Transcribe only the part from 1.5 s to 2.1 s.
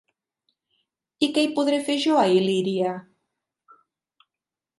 podré fer